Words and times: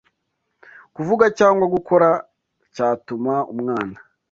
kuvuga 0.95 1.25
cyangwa 1.37 1.65
gukora 1.75 2.09
cyatuma 2.75 3.33
umwana 3.53 3.97